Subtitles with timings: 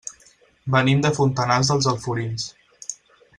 [0.75, 2.49] Venim de Fontanars dels Alforins.